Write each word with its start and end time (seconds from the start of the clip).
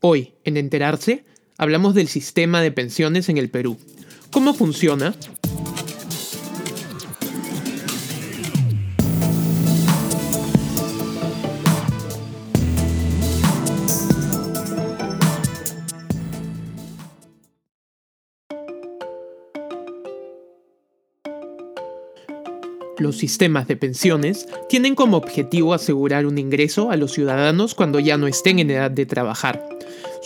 Hoy, 0.00 0.34
en 0.44 0.56
Enterarse, 0.56 1.24
hablamos 1.56 1.92
del 1.92 2.06
sistema 2.06 2.62
de 2.62 2.70
pensiones 2.70 3.28
en 3.28 3.36
el 3.36 3.50
Perú. 3.50 3.78
¿Cómo 4.30 4.54
funciona? 4.54 5.12
Los 22.98 23.16
sistemas 23.16 23.66
de 23.66 23.76
pensiones 23.76 24.48
tienen 24.68 24.94
como 24.94 25.16
objetivo 25.16 25.74
asegurar 25.74 26.24
un 26.24 26.38
ingreso 26.38 26.92
a 26.92 26.96
los 26.96 27.12
ciudadanos 27.12 27.74
cuando 27.74 27.98
ya 27.98 28.16
no 28.16 28.28
estén 28.28 28.60
en 28.60 28.70
edad 28.70 28.92
de 28.92 29.06
trabajar. 29.06 29.77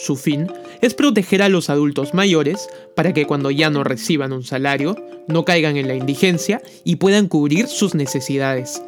Su 0.02 0.16
fin 0.16 0.48
es 0.80 0.94
proteger 0.94 1.42
a 1.42 1.48
los 1.48 1.70
adultos 1.70 2.12
mayores 2.12 2.68
para 2.96 3.12
que 3.12 3.24
cuando 3.24 3.52
ya 3.52 3.70
no 3.70 3.84
reciban 3.84 4.32
un 4.32 4.42
salario, 4.42 4.96
no 5.28 5.44
caigan 5.44 5.76
en 5.76 5.86
la 5.86 5.94
indigencia 5.94 6.60
y 6.82 6.96
puedan 6.96 7.28
cubrir 7.28 7.68
sus 7.68 7.94
necesidades. 7.94 8.82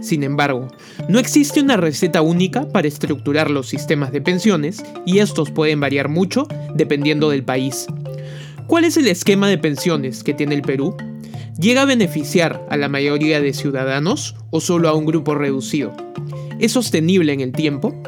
Sin 0.00 0.22
embargo, 0.22 0.68
no 1.08 1.18
existe 1.18 1.60
una 1.60 1.76
receta 1.76 2.22
única 2.22 2.68
para 2.68 2.86
estructurar 2.86 3.50
los 3.50 3.66
sistemas 3.66 4.12
de 4.12 4.20
pensiones 4.20 4.84
y 5.04 5.18
estos 5.18 5.50
pueden 5.50 5.80
variar 5.80 6.08
mucho 6.08 6.46
dependiendo 6.76 7.30
del 7.30 7.42
país. 7.42 7.88
¿Cuál 8.68 8.84
es 8.84 8.96
el 8.96 9.08
esquema 9.08 9.48
de 9.48 9.58
pensiones 9.58 10.22
que 10.22 10.34
tiene 10.34 10.54
el 10.54 10.62
Perú? 10.62 10.96
¿Llega 11.58 11.82
a 11.82 11.86
beneficiar 11.86 12.64
a 12.70 12.76
la 12.76 12.88
mayoría 12.88 13.40
de 13.40 13.54
ciudadanos 13.54 14.36
o 14.50 14.60
solo 14.60 14.88
a 14.88 14.94
un 14.94 15.04
grupo 15.04 15.34
reducido? 15.34 15.92
¿Es 16.60 16.70
sostenible 16.70 17.32
en 17.32 17.40
el 17.40 17.50
tiempo? 17.50 18.00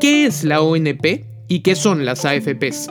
¿Qué 0.00 0.24
es 0.24 0.42
la 0.42 0.62
ONP 0.62 1.27
y 1.48 1.60
qué 1.60 1.74
son 1.74 2.04
las 2.04 2.24
AFPs? 2.24 2.90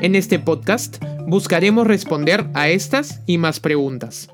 En 0.00 0.14
este 0.14 0.38
podcast 0.38 1.02
buscaremos 1.26 1.86
responder 1.86 2.46
a 2.54 2.68
estas 2.68 3.20
y 3.26 3.38
más 3.38 3.60
preguntas. 3.60 4.28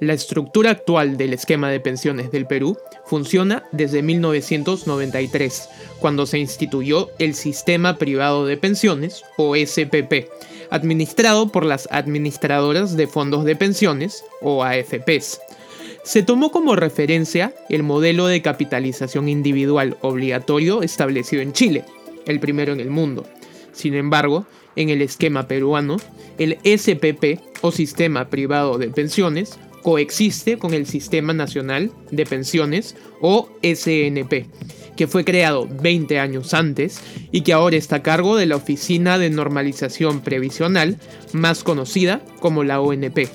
La 0.00 0.14
estructura 0.14 0.70
actual 0.70 1.18
del 1.18 1.34
esquema 1.34 1.68
de 1.70 1.78
pensiones 1.78 2.30
del 2.30 2.46
Perú 2.46 2.78
funciona 3.04 3.64
desde 3.70 4.02
1993, 4.02 5.68
cuando 5.98 6.24
se 6.24 6.38
instituyó 6.38 7.10
el 7.18 7.34
Sistema 7.34 7.98
Privado 7.98 8.46
de 8.46 8.56
Pensiones, 8.56 9.22
o 9.36 9.54
SPP, 9.54 10.30
administrado 10.70 11.48
por 11.48 11.66
las 11.66 11.86
administradoras 11.90 12.96
de 12.96 13.08
fondos 13.08 13.44
de 13.44 13.56
pensiones, 13.56 14.24
o 14.40 14.64
AFPs. 14.64 15.38
Se 16.02 16.22
tomó 16.22 16.50
como 16.50 16.76
referencia 16.76 17.54
el 17.68 17.82
modelo 17.82 18.26
de 18.26 18.42
capitalización 18.42 19.28
individual 19.28 19.98
obligatorio 20.00 20.82
establecido 20.82 21.42
en 21.42 21.52
Chile, 21.52 21.84
el 22.26 22.40
primero 22.40 22.72
en 22.72 22.80
el 22.80 22.90
mundo. 22.90 23.26
Sin 23.72 23.94
embargo, 23.94 24.46
en 24.76 24.88
el 24.88 25.02
esquema 25.02 25.46
peruano, 25.46 25.98
el 26.38 26.58
SPP 26.64 27.40
o 27.60 27.70
Sistema 27.70 28.28
Privado 28.30 28.78
de 28.78 28.88
Pensiones 28.88 29.58
coexiste 29.82 30.58
con 30.58 30.74
el 30.74 30.86
Sistema 30.86 31.32
Nacional 31.32 31.90
de 32.10 32.26
Pensiones 32.26 32.96
o 33.20 33.48
SNP, 33.62 34.46
que 34.96 35.06
fue 35.06 35.24
creado 35.24 35.68
20 35.70 36.18
años 36.18 36.54
antes 36.54 37.00
y 37.30 37.42
que 37.42 37.52
ahora 37.52 37.76
está 37.76 37.96
a 37.96 38.02
cargo 38.02 38.36
de 38.36 38.46
la 38.46 38.56
Oficina 38.56 39.18
de 39.18 39.30
Normalización 39.30 40.20
Previsional, 40.20 40.98
más 41.32 41.62
conocida 41.62 42.22
como 42.40 42.64
la 42.64 42.80
ONP. 42.80 43.28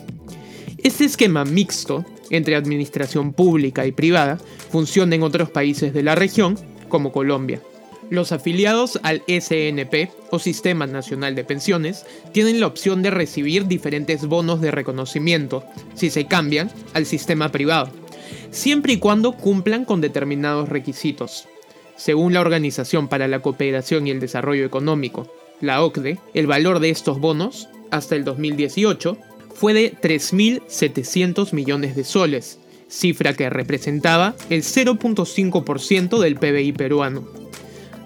Este 0.83 1.05
esquema 1.05 1.45
mixto 1.45 2.05
entre 2.29 2.55
administración 2.55 3.33
pública 3.33 3.85
y 3.85 3.91
privada 3.91 4.37
funciona 4.69 5.15
en 5.15 5.23
otros 5.23 5.49
países 5.49 5.93
de 5.93 6.03
la 6.03 6.15
región, 6.15 6.57
como 6.89 7.11
Colombia. 7.11 7.61
Los 8.09 8.31
afiliados 8.31 8.99
al 9.01 9.23
SNP 9.27 10.11
o 10.29 10.37
Sistema 10.37 10.85
Nacional 10.85 11.33
de 11.33 11.43
Pensiones 11.43 12.05
tienen 12.33 12.59
la 12.59 12.67
opción 12.67 13.01
de 13.01 13.09
recibir 13.09 13.65
diferentes 13.65 14.25
bonos 14.25 14.61
de 14.61 14.69
reconocimiento 14.69 15.63
si 15.95 16.11
se 16.11 16.25
cambian 16.25 16.69
al 16.93 17.07
sistema 17.07 17.51
privado, 17.51 17.89
siempre 18.51 18.93
y 18.93 18.97
cuando 18.97 19.31
cumplan 19.31 19.85
con 19.85 20.01
determinados 20.01 20.69
requisitos. 20.69 21.47
Según 21.95 22.33
la 22.33 22.41
Organización 22.41 23.07
para 23.07 23.27
la 23.27 23.39
Cooperación 23.39 24.05
y 24.05 24.11
el 24.11 24.19
Desarrollo 24.19 24.65
Económico, 24.65 25.27
la 25.61 25.83
OCDE, 25.83 26.19
el 26.33 26.45
valor 26.45 26.79
de 26.79 26.89
estos 26.91 27.19
bonos, 27.19 27.69
hasta 27.89 28.15
el 28.15 28.23
2018, 28.23 29.17
fue 29.55 29.73
de 29.73 29.93
3.700 29.93 31.53
millones 31.53 31.95
de 31.95 32.03
soles, 32.03 32.59
cifra 32.89 33.33
que 33.33 33.49
representaba 33.49 34.35
el 34.49 34.61
0.5% 34.61 36.19
del 36.19 36.35
PBI 36.35 36.73
peruano. 36.73 37.25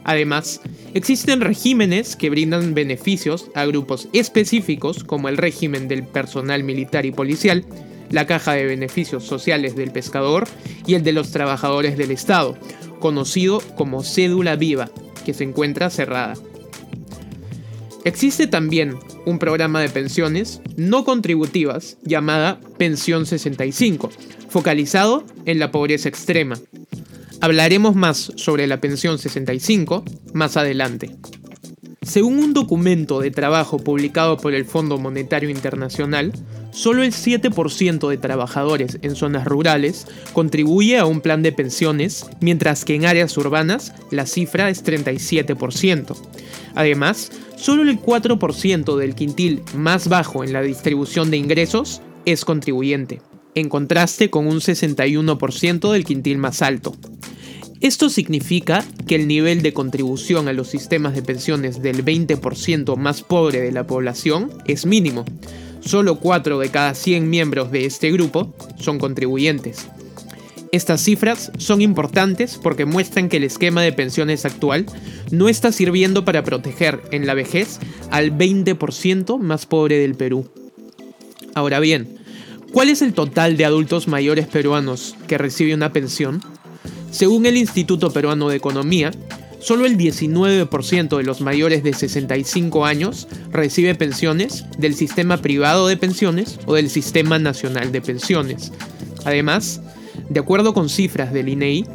Además, 0.03 0.61
existen 0.93 1.41
regímenes 1.41 2.15
que 2.15 2.29
brindan 2.29 2.73
beneficios 2.73 3.49
a 3.55 3.65
grupos 3.65 4.07
específicos 4.13 5.03
como 5.03 5.27
el 5.27 5.37
régimen 5.37 5.87
del 5.87 6.03
personal 6.03 6.63
militar 6.63 7.05
y 7.05 7.11
policial, 7.11 7.65
la 8.09 8.25
caja 8.25 8.53
de 8.53 8.65
beneficios 8.65 9.23
sociales 9.23 9.75
del 9.75 9.91
pescador 9.91 10.47
y 10.87 10.95
el 10.95 11.03
de 11.03 11.13
los 11.13 11.31
trabajadores 11.31 11.97
del 11.97 12.11
Estado, 12.11 12.57
conocido 12.99 13.59
como 13.75 14.03
cédula 14.03 14.55
viva, 14.55 14.89
que 15.25 15.33
se 15.33 15.43
encuentra 15.43 15.89
cerrada. 15.89 16.35
Existe 18.05 18.47
también 18.47 18.95
un 19.25 19.39
programa 19.39 19.81
de 19.81 19.89
pensiones 19.89 20.61
no 20.77 21.03
contributivas 21.03 21.97
llamada 22.03 22.59
Pensión 22.77 23.25
65, 23.25 24.09
focalizado 24.49 25.25
en 25.45 25.59
la 25.59 25.71
pobreza 25.71 26.07
extrema. 26.07 26.57
Hablaremos 27.41 27.95
más 27.95 28.31
sobre 28.35 28.67
la 28.67 28.81
pensión 28.81 29.19
65 29.19 30.03
más 30.33 30.57
adelante. 30.57 31.15
Según 32.01 32.39
un 32.39 32.53
documento 32.53 33.19
de 33.19 33.29
trabajo 33.29 33.77
publicado 33.77 34.37
por 34.37 34.53
el 34.53 34.63
Fondo 34.63 34.97
Monetario 34.97 35.49
Internacional, 35.49 36.31
solo 36.71 37.03
el 37.03 37.11
7% 37.11 38.09
de 38.09 38.17
trabajadores 38.17 38.99
en 39.01 39.15
zonas 39.15 39.43
rurales 39.45 40.07
contribuye 40.31 40.97
a 40.97 41.05
un 41.05 41.19
plan 41.19 41.43
de 41.43 41.51
pensiones, 41.51 42.25
mientras 42.39 42.85
que 42.85 42.95
en 42.95 43.05
áreas 43.05 43.37
urbanas 43.37 43.93
la 44.11 44.25
cifra 44.25 44.69
es 44.69 44.83
37%. 44.83 46.15
Además, 46.73 47.31
solo 47.57 47.83
el 47.83 47.99
4% 47.99 48.95
del 48.95 49.13
quintil 49.13 49.61
más 49.75 50.07
bajo 50.07 50.45
en 50.45 50.53
la 50.53 50.61
distribución 50.61 51.29
de 51.31 51.37
ingresos 51.37 52.01
es 52.25 52.45
contribuyente, 52.45 53.21
en 53.55 53.67
contraste 53.67 54.29
con 54.29 54.47
un 54.47 54.61
61% 54.61 55.91
del 55.91 56.05
quintil 56.05 56.37
más 56.37 56.61
alto. 56.61 56.95
Esto 57.81 58.09
significa 58.09 58.83
que 59.07 59.15
el 59.15 59.25
nivel 59.25 59.61
de 59.61 59.71
contribución 59.71 60.49
a 60.49 60.53
los 60.53 60.67
sistemas 60.67 61.15
de 61.15 61.21
pensiones 61.21 61.81
del 61.81 62.03
20% 62.03 62.97
más 62.97 63.23
pobre 63.23 63.61
de 63.61 63.71
la 63.71 63.87
población 63.87 64.51
es 64.65 64.85
mínimo. 64.85 65.23
Solo 65.79 66.19
4 66.19 66.59
de 66.59 66.69
cada 66.71 66.93
100 66.93 67.29
miembros 67.29 67.71
de 67.71 67.85
este 67.85 68.11
grupo 68.11 68.53
son 68.77 68.99
contribuyentes. 68.99 69.87
Estas 70.73 71.01
cifras 71.01 71.53
son 71.57 71.81
importantes 71.81 72.59
porque 72.61 72.83
muestran 72.83 73.29
que 73.29 73.37
el 73.37 73.45
esquema 73.45 73.81
de 73.81 73.93
pensiones 73.93 74.43
actual 74.43 74.85
no 75.31 75.47
está 75.47 75.71
sirviendo 75.71 76.25
para 76.25 76.43
proteger 76.43 77.01
en 77.11 77.25
la 77.25 77.33
vejez 77.33 77.79
al 78.11 78.37
20% 78.37 79.39
más 79.39 79.65
pobre 79.65 79.97
del 79.99 80.15
Perú. 80.15 80.51
Ahora 81.55 81.79
bien, 81.79 82.17
¿cuál 82.73 82.89
es 82.89 83.01
el 83.01 83.13
total 83.13 83.55
de 83.55 83.63
adultos 83.63 84.09
mayores 84.09 84.47
peruanos 84.47 85.15
que 85.27 85.37
recibe 85.37 85.73
una 85.73 85.93
pensión? 85.93 86.41
Según 87.11 87.45
el 87.45 87.57
Instituto 87.57 88.11
Peruano 88.11 88.49
de 88.49 88.57
Economía, 88.57 89.11
solo 89.59 89.85
el 89.85 89.97
19% 89.97 91.17
de 91.17 91.23
los 91.23 91.41
mayores 91.41 91.83
de 91.83 91.93
65 91.93 92.85
años 92.85 93.27
recibe 93.51 93.95
pensiones 93.95 94.65
del 94.77 94.95
sistema 94.95 95.37
privado 95.37 95.87
de 95.87 95.97
pensiones 95.97 96.59
o 96.65 96.75
del 96.75 96.89
Sistema 96.89 97.39
Nacional 97.39 97.91
de 97.91 98.01
Pensiones. 98.01 98.71
Además, 99.25 99.81
de 100.29 100.39
acuerdo 100.39 100.73
con 100.73 100.89
cifras 100.89 101.33
del 101.33 101.49
INEI, 101.49 101.85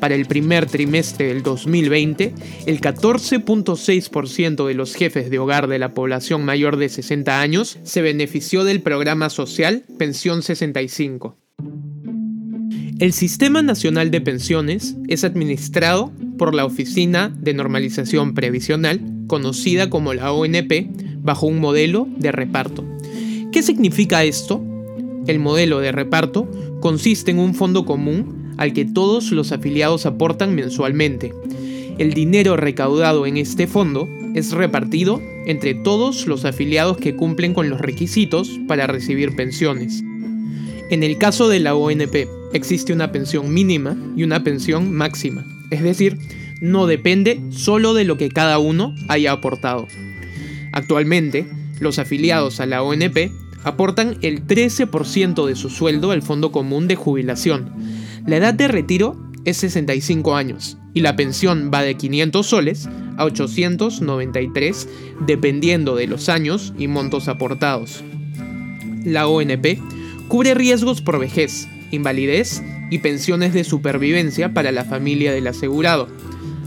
para 0.00 0.16
el 0.16 0.26
primer 0.26 0.66
trimestre 0.66 1.28
del 1.28 1.42
2020, 1.42 2.34
el 2.66 2.80
14.6% 2.80 4.66
de 4.66 4.74
los 4.74 4.94
jefes 4.94 5.30
de 5.30 5.38
hogar 5.38 5.66
de 5.66 5.78
la 5.78 5.94
población 5.94 6.44
mayor 6.44 6.76
de 6.76 6.90
60 6.90 7.40
años 7.40 7.78
se 7.84 8.02
benefició 8.02 8.64
del 8.64 8.82
programa 8.82 9.30
social 9.30 9.84
Pensión 9.96 10.42
65. 10.42 11.38
El 13.00 13.12
Sistema 13.12 13.60
Nacional 13.60 14.12
de 14.12 14.20
Pensiones 14.20 14.94
es 15.08 15.24
administrado 15.24 16.12
por 16.38 16.54
la 16.54 16.64
Oficina 16.64 17.34
de 17.40 17.52
Normalización 17.52 18.34
Previsional, 18.34 19.00
conocida 19.26 19.90
como 19.90 20.14
la 20.14 20.32
ONP, 20.32 20.90
bajo 21.18 21.46
un 21.46 21.58
modelo 21.58 22.06
de 22.16 22.30
reparto. 22.30 22.84
¿Qué 23.50 23.64
significa 23.64 24.22
esto? 24.22 24.62
El 25.26 25.40
modelo 25.40 25.80
de 25.80 25.90
reparto 25.90 26.48
consiste 26.80 27.32
en 27.32 27.40
un 27.40 27.54
fondo 27.54 27.84
común 27.84 28.54
al 28.58 28.72
que 28.72 28.84
todos 28.84 29.32
los 29.32 29.50
afiliados 29.50 30.06
aportan 30.06 30.54
mensualmente. 30.54 31.34
El 31.98 32.14
dinero 32.14 32.56
recaudado 32.56 33.26
en 33.26 33.38
este 33.38 33.66
fondo 33.66 34.06
es 34.36 34.52
repartido 34.52 35.20
entre 35.46 35.74
todos 35.74 36.28
los 36.28 36.44
afiliados 36.44 36.98
que 36.98 37.16
cumplen 37.16 37.54
con 37.54 37.70
los 37.70 37.80
requisitos 37.80 38.52
para 38.68 38.86
recibir 38.86 39.34
pensiones. 39.34 40.04
En 40.90 41.02
el 41.02 41.18
caso 41.18 41.48
de 41.48 41.58
la 41.58 41.74
ONP, 41.74 42.28
existe 42.54 42.94
una 42.94 43.12
pensión 43.12 43.52
mínima 43.52 43.96
y 44.16 44.22
una 44.22 44.42
pensión 44.42 44.92
máxima. 44.94 45.44
Es 45.70 45.82
decir, 45.82 46.18
no 46.62 46.86
depende 46.86 47.42
solo 47.50 47.92
de 47.92 48.04
lo 48.04 48.16
que 48.16 48.30
cada 48.30 48.58
uno 48.58 48.94
haya 49.08 49.32
aportado. 49.32 49.86
Actualmente, 50.72 51.46
los 51.80 51.98
afiliados 51.98 52.60
a 52.60 52.66
la 52.66 52.82
ONP 52.82 53.30
aportan 53.64 54.16
el 54.22 54.46
13% 54.46 55.46
de 55.46 55.56
su 55.56 55.68
sueldo 55.68 56.10
al 56.10 56.22
Fondo 56.22 56.52
Común 56.52 56.88
de 56.88 56.96
Jubilación. 56.96 57.70
La 58.26 58.36
edad 58.36 58.54
de 58.54 58.68
retiro 58.68 59.16
es 59.44 59.58
65 59.58 60.36
años 60.36 60.78
y 60.94 61.00
la 61.00 61.16
pensión 61.16 61.70
va 61.74 61.82
de 61.82 61.96
500 61.96 62.46
soles 62.46 62.88
a 63.16 63.24
893 63.24 64.88
dependiendo 65.26 65.96
de 65.96 66.06
los 66.06 66.28
años 66.28 66.72
y 66.78 66.88
montos 66.88 67.28
aportados. 67.28 68.02
La 69.04 69.26
ONP 69.26 69.78
cubre 70.28 70.54
riesgos 70.54 71.02
por 71.02 71.18
vejez, 71.18 71.68
invalidez 71.94 72.62
y 72.90 72.98
pensiones 72.98 73.52
de 73.52 73.64
supervivencia 73.64 74.52
para 74.52 74.72
la 74.72 74.84
familia 74.84 75.32
del 75.32 75.46
asegurado. 75.46 76.08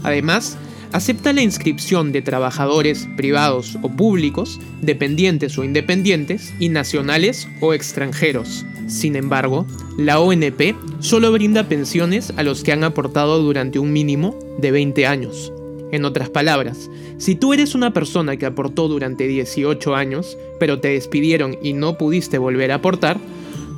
Además, 0.02 0.58
acepta 0.92 1.32
la 1.32 1.42
inscripción 1.42 2.12
de 2.12 2.22
trabajadores 2.22 3.08
privados 3.16 3.78
o 3.82 3.88
públicos, 3.88 4.60
dependientes 4.80 5.58
o 5.58 5.64
independientes, 5.64 6.52
y 6.58 6.68
nacionales 6.68 7.48
o 7.60 7.74
extranjeros. 7.74 8.64
Sin 8.86 9.16
embargo, 9.16 9.66
la 9.98 10.18
ONP 10.18 10.74
solo 11.00 11.30
brinda 11.32 11.68
pensiones 11.68 12.32
a 12.36 12.42
los 12.42 12.62
que 12.62 12.72
han 12.72 12.84
aportado 12.84 13.42
durante 13.42 13.78
un 13.78 13.92
mínimo 13.92 14.38
de 14.58 14.70
20 14.70 15.06
años. 15.06 15.52
En 15.90 16.04
otras 16.04 16.28
palabras, 16.28 16.90
si 17.18 17.34
tú 17.34 17.54
eres 17.54 17.74
una 17.74 17.92
persona 17.92 18.36
que 18.36 18.46
aportó 18.46 18.88
durante 18.88 19.26
18 19.26 19.94
años, 19.94 20.36
pero 20.60 20.80
te 20.80 20.88
despidieron 20.88 21.56
y 21.62 21.72
no 21.72 21.96
pudiste 21.96 22.38
volver 22.38 22.72
a 22.72 22.76
aportar, 22.76 23.18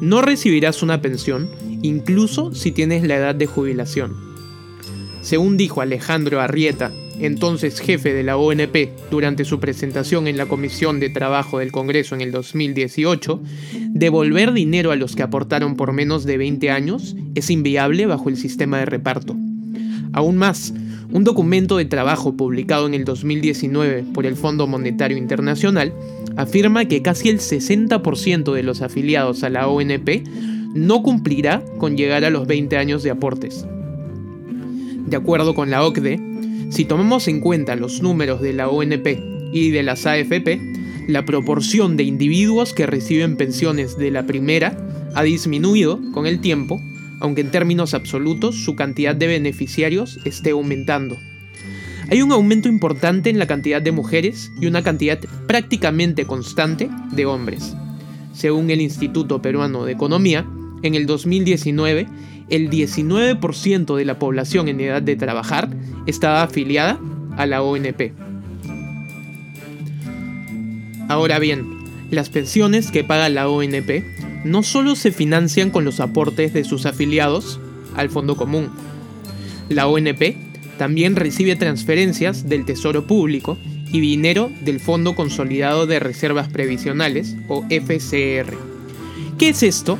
no 0.01 0.23
recibirás 0.23 0.83
una 0.83 1.03
pensión, 1.03 1.49
incluso 1.83 2.55
si 2.55 2.73
tienes 2.73 3.05
la 3.05 3.17
edad 3.17 3.35
de 3.35 3.47
jubilación. 3.47 4.17
Según 5.21 5.57
dijo 5.57 5.81
Alejandro 5.81 6.41
Arrieta, 6.41 6.93
entonces 7.19 7.81
jefe 7.81 8.15
de 8.15 8.23
la 8.23 8.39
ONP, 8.39 8.89
durante 9.11 9.45
su 9.45 9.61
presentación 9.61 10.27
en 10.27 10.39
la 10.39 10.47
Comisión 10.47 11.01
de 11.01 11.11
Trabajo 11.11 11.59
del 11.59 11.71
Congreso 11.71 12.15
en 12.15 12.23
el 12.23 12.33
2018, 12.33 13.43
devolver 13.91 14.55
dinero 14.55 14.91
a 14.91 14.97
los 14.97 15.15
que 15.15 15.23
aportaron 15.23 15.77
por 15.77 15.93
menos 15.93 16.25
de 16.25 16.39
20 16.39 16.71
años 16.71 17.15
es 17.35 17.51
inviable 17.51 18.07
bajo 18.07 18.31
el 18.31 18.39
sistema 18.39 18.79
de 18.79 18.87
reparto. 18.87 19.37
Aún 20.13 20.39
más, 20.39 20.73
un 21.13 21.25
documento 21.25 21.77
de 21.77 21.85
trabajo 21.85 22.37
publicado 22.37 22.87
en 22.87 22.95
el 22.95 23.05
2019 23.05 24.05
por 24.15 24.27
el 24.27 24.37
Fondo 24.37 24.67
Monetario 24.67 25.19
Internacional 25.19 25.93
afirma 26.37 26.85
que 26.87 27.03
casi 27.03 27.29
el 27.29 27.39
60% 27.39 28.53
de 28.53 28.63
los 28.63 28.83
afiliados 28.83 29.43
a 29.43 29.51
la 29.51 29.69
ONP 29.69 30.27
no 30.75 31.03
cumplirá 31.03 31.65
con 31.79 31.97
llegar 31.97 32.25
a 32.25 32.31
los 32.31 32.47
20 32.47 32.77
años 32.77 33.03
de 33.03 33.11
aportes. 33.11 33.67
De 35.07 35.17
acuerdo 35.17 35.55
con 35.55 35.71
la 35.71 35.85
OCDE, 35.85 36.21
si 36.71 36.85
tomamos 36.85 37.27
en 37.27 37.41
cuenta 37.41 37.75
los 37.75 38.01
números 38.01 38.41
de 38.41 38.53
la 38.53 38.69
ONP 38.69 39.07
y 39.53 39.71
de 39.71 39.83
las 39.83 40.07
AFP, 40.07 40.61
la 41.09 41.25
proporción 41.25 41.97
de 41.97 42.05
individuos 42.05 42.73
que 42.73 42.87
reciben 42.87 43.37
pensiones 43.37 43.99
de 43.99 44.13
la 44.13 44.27
primera 44.27 44.77
ha 45.15 45.25
disminuido 45.25 46.01
con 46.13 46.27
el 46.27 46.41
tiempo, 46.41 46.81
aunque 47.19 47.41
en 47.41 47.51
términos 47.51 47.95
absolutos 47.95 48.55
su 48.55 48.77
cantidad 48.77 49.17
de 49.17 49.27
beneficiarios 49.27 50.21
esté 50.25 50.51
aumentando. 50.51 51.19
Hay 52.11 52.23
un 52.23 52.33
aumento 52.33 52.69
importante 52.69 53.31
en 53.31 53.39
la 53.39 53.47
cantidad 53.47 53.81
de 53.81 53.93
mujeres 53.93 54.51
y 54.61 54.67
una 54.67 54.83
cantidad 54.83 55.21
prácticamente 55.47 56.27
constante 56.27 56.91
de 57.13 57.25
hombres. 57.25 57.77
Según 58.33 58.71
el 58.71 58.81
Instituto 58.81 59.41
Peruano 59.41 59.85
de 59.85 59.93
Economía, 59.93 60.45
en 60.83 60.97
el 60.97 61.07
2019 61.07 62.09
el 62.49 62.69
19% 62.69 63.95
de 63.95 64.05
la 64.05 64.19
población 64.19 64.67
en 64.67 64.81
edad 64.81 65.03
de 65.03 65.15
trabajar 65.15 65.71
estaba 66.07 66.43
afiliada 66.43 66.99
a 67.37 67.47
la 67.47 67.63
ONP. 67.63 68.13
Ahora 71.09 71.39
bien, 71.39 71.65
las 72.11 72.29
pensiones 72.29 72.91
que 72.91 73.05
paga 73.05 73.29
la 73.29 73.49
ONP 73.49 74.45
no 74.45 74.65
solo 74.65 74.97
se 74.97 75.13
financian 75.13 75.71
con 75.71 75.85
los 75.85 76.01
aportes 76.01 76.53
de 76.53 76.65
sus 76.65 76.87
afiliados 76.87 77.61
al 77.95 78.11
Fondo 78.11 78.37
Común. 78.37 78.69
La 79.69 79.87
ONP 79.87 80.50
también 80.81 81.15
recibe 81.15 81.57
transferencias 81.57 82.49
del 82.49 82.65
Tesoro 82.65 83.07
Público 83.07 83.59
y 83.93 84.01
dinero 84.01 84.51
del 84.63 84.81
Fondo 84.81 85.15
Consolidado 85.15 85.87
de 85.87 86.01
Reservas 86.01 86.49
Previsionales, 86.49 87.37
o 87.49 87.67
FCR. 87.69 88.57
¿Qué 89.37 89.51
es 89.51 89.63
esto? 89.63 89.99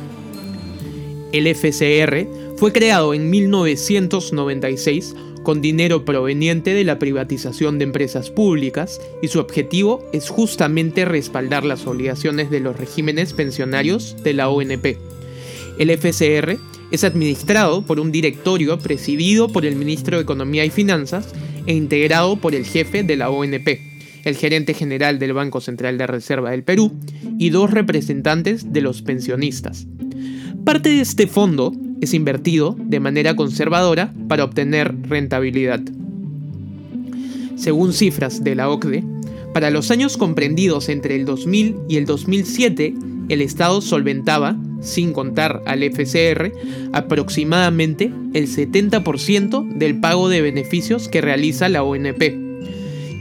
El 1.33 1.45
FCR 1.45 2.27
fue 2.57 2.73
creado 2.73 3.13
en 3.13 3.29
1996 3.29 5.13
con 5.43 5.61
dinero 5.61 6.03
proveniente 6.03 6.73
de 6.73 6.83
la 6.83 6.97
privatización 6.97 7.77
de 7.77 7.83
empresas 7.83 8.31
públicas 8.31 8.99
y 9.21 9.27
su 9.27 9.39
objetivo 9.39 10.03
es 10.13 10.29
justamente 10.29 11.05
respaldar 11.05 11.63
las 11.63 11.85
obligaciones 11.85 12.49
de 12.49 12.59
los 12.59 12.75
regímenes 12.75 13.33
pensionarios 13.33 14.15
de 14.23 14.33
la 14.33 14.49
ONP. 14.49 14.97
El 15.77 15.91
FCR 15.91 16.57
es 16.91 17.03
administrado 17.03 17.83
por 17.83 17.99
un 17.99 18.11
directorio 18.11 18.77
presidido 18.77 19.47
por 19.47 19.65
el 19.65 19.75
ministro 19.75 20.17
de 20.17 20.23
Economía 20.23 20.65
y 20.65 20.69
Finanzas 20.69 21.33
e 21.65 21.73
integrado 21.73 22.35
por 22.35 22.53
el 22.53 22.65
jefe 22.65 23.03
de 23.03 23.15
la 23.15 23.29
ONP, 23.29 23.79
el 24.23 24.35
gerente 24.35 24.73
general 24.73 25.17
del 25.17 25.33
Banco 25.33 25.61
Central 25.61 25.97
de 25.97 26.07
Reserva 26.07 26.51
del 26.51 26.63
Perú 26.63 26.91
y 27.39 27.49
dos 27.49 27.71
representantes 27.71 28.71
de 28.71 28.81
los 28.81 29.01
pensionistas. 29.01 29.87
Parte 30.63 30.89
de 30.89 31.01
este 31.01 31.27
fondo 31.27 31.73
es 32.01 32.13
invertido 32.13 32.75
de 32.77 32.99
manera 32.99 33.35
conservadora 33.35 34.13
para 34.27 34.43
obtener 34.43 34.93
rentabilidad. 35.07 35.81
Según 37.55 37.93
cifras 37.93 38.43
de 38.43 38.55
la 38.55 38.69
OCDE, 38.69 39.03
para 39.53 39.69
los 39.69 39.91
años 39.91 40.17
comprendidos 40.17 40.87
entre 40.89 41.15
el 41.15 41.25
2000 41.25 41.75
y 41.89 41.97
el 41.97 42.05
2007, 42.05 42.93
el 43.29 43.41
Estado 43.41 43.81
solventaba, 43.81 44.57
sin 44.81 45.13
contar 45.13 45.61
al 45.65 45.83
FCR, 45.83 46.51
aproximadamente 46.93 48.11
el 48.33 48.47
70% 48.47 49.67
del 49.75 49.99
pago 49.99 50.29
de 50.29 50.41
beneficios 50.41 51.07
que 51.07 51.21
realiza 51.21 51.69
la 51.69 51.83
ONP. 51.83 52.51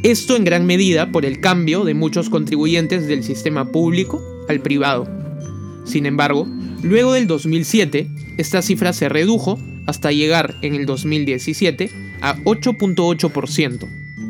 Esto 0.02 0.34
en 0.36 0.44
gran 0.44 0.64
medida 0.64 1.12
por 1.12 1.26
el 1.26 1.40
cambio 1.40 1.84
de 1.84 1.94
muchos 1.94 2.30
contribuyentes 2.30 3.06
del 3.06 3.22
sistema 3.22 3.70
público 3.70 4.22
al 4.48 4.60
privado. 4.60 5.06
Sin 5.84 6.06
embargo, 6.06 6.46
luego 6.82 7.12
del 7.12 7.26
2007, 7.26 8.08
esta 8.38 8.62
cifra 8.62 8.92
se 8.92 9.08
redujo 9.08 9.58
hasta 9.86 10.12
llegar 10.12 10.56
en 10.62 10.74
el 10.74 10.86
2017 10.86 11.90
a 12.22 12.36
8.8%. 12.38 13.88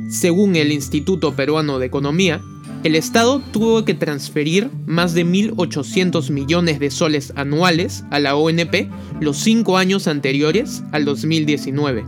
Según 0.08 0.56
el 0.56 0.72
Instituto 0.72 1.36
Peruano 1.36 1.78
de 1.78 1.86
Economía, 1.86 2.40
el 2.84 2.94
Estado 2.94 3.40
tuvo 3.52 3.84
que 3.84 3.94
transferir 3.94 4.70
más 4.86 5.14
de 5.14 5.26
1.800 5.26 6.30
millones 6.30 6.80
de 6.80 6.90
soles 6.90 7.32
anuales 7.36 8.04
a 8.10 8.18
la 8.18 8.36
ONP 8.36 8.90
los 9.20 9.36
cinco 9.36 9.76
años 9.76 10.06
anteriores 10.06 10.82
al 10.92 11.04
2019. 11.04 12.04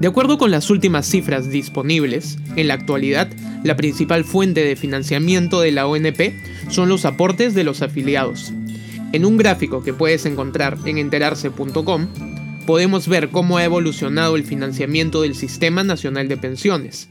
De 0.00 0.08
acuerdo 0.08 0.38
con 0.38 0.50
las 0.50 0.70
últimas 0.70 1.06
cifras 1.06 1.50
disponibles, 1.50 2.38
en 2.56 2.68
la 2.68 2.74
actualidad, 2.74 3.30
la 3.62 3.76
principal 3.76 4.24
fuente 4.24 4.64
de 4.64 4.76
financiamiento 4.76 5.60
de 5.60 5.72
la 5.72 5.86
ONP 5.86 6.34
son 6.68 6.88
los 6.88 7.04
aportes 7.04 7.54
de 7.54 7.64
los 7.64 7.80
afiliados, 7.80 8.52
en 9.14 9.24
un 9.24 9.36
gráfico 9.36 9.84
que 9.84 9.94
puedes 9.94 10.26
encontrar 10.26 10.76
en 10.86 10.98
enterarse.com, 10.98 12.08
podemos 12.66 13.06
ver 13.06 13.28
cómo 13.28 13.58
ha 13.58 13.64
evolucionado 13.64 14.34
el 14.34 14.42
financiamiento 14.42 15.22
del 15.22 15.36
Sistema 15.36 15.84
Nacional 15.84 16.26
de 16.26 16.36
Pensiones. 16.36 17.08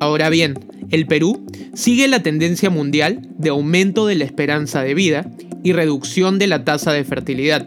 Ahora 0.00 0.30
bien, 0.30 0.58
el 0.90 1.06
Perú 1.06 1.44
sigue 1.74 2.08
la 2.08 2.22
tendencia 2.22 2.70
mundial 2.70 3.28
de 3.36 3.50
aumento 3.50 4.06
de 4.06 4.14
la 4.14 4.24
esperanza 4.24 4.82
de 4.82 4.94
vida 4.94 5.30
y 5.64 5.72
reducción 5.72 6.38
de 6.38 6.46
la 6.46 6.64
tasa 6.64 6.92
de 6.92 7.04
fertilidad. 7.04 7.66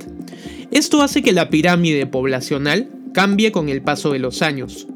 Esto 0.71 1.01
hace 1.01 1.21
que 1.21 1.33
la 1.33 1.49
pirámide 1.49 2.05
poblacional 2.05 2.89
cambie 3.13 3.51
con 3.51 3.67
el 3.67 3.81
paso 3.81 4.11
de 4.11 4.19
los 4.19 4.41
años. 4.41 4.87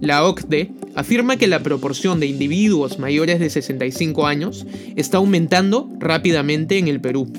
La 0.00 0.24
OCDE 0.24 0.70
afirma 0.94 1.36
que 1.36 1.48
la 1.48 1.62
proporción 1.62 2.20
de 2.20 2.26
individuos 2.26 2.98
mayores 2.98 3.40
de 3.40 3.50
65 3.50 4.26
años 4.26 4.66
está 4.94 5.16
aumentando 5.16 5.90
rápidamente 5.98 6.78
en 6.78 6.88
el 6.88 7.00
Perú. 7.00 7.32